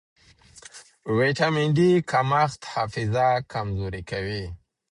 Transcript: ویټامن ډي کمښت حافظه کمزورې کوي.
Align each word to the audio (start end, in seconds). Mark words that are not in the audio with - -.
ویټامن 1.17 1.67
ډي 1.77 1.89
کمښت 2.11 2.61
حافظه 2.73 3.27
کمزورې 3.51 4.01
کوي. 4.11 4.45